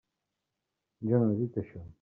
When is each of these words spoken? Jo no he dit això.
Jo 1.11 1.21
no 1.25 1.31
he 1.31 1.39
dit 1.45 1.63
això. 1.65 1.89